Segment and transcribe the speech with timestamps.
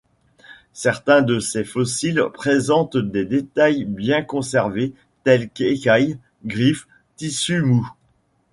[0.73, 4.93] Certains de ces fossiles présentent des détails bien conservés
[5.23, 7.87] tels qu’écailles, griffes, tissus mous.